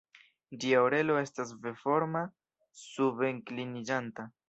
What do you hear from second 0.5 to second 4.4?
Ĝia orelo estas V-forma, suben-kliniĝanta.